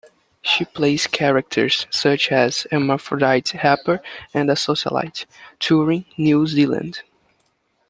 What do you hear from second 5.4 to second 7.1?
touring New Zealand.